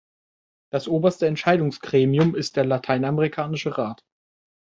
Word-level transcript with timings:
Das 0.71 0.87
oberste 0.87 1.27
Entscheidungsgremium 1.27 2.33
ist 2.33 2.55
der 2.55 2.65
"Lateinamerikanische 2.65 3.77
Rat". 3.77 4.03